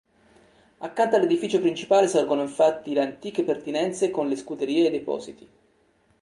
Accanto 0.79 1.15
all’edificio 1.15 1.59
principale 1.59 2.07
sorgono 2.07 2.41
infatti 2.41 2.91
le 2.91 3.01
antiche 3.01 3.43
pertinenze 3.43 4.09
con 4.09 4.27
le 4.27 4.35
scuderie 4.35 4.85
e 4.85 4.87
i 4.87 4.91
depositi. 4.91 5.49